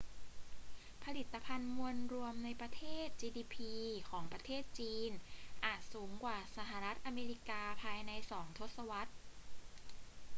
[1.03, 3.55] ผลิตภัณฑ์มวลรวมในประเทศ gdp
[4.09, 5.11] ของประเทศจีน
[5.65, 9.11] อาจสูงกว่าสหรัฐอเมริกาภายในสองทศวรรษ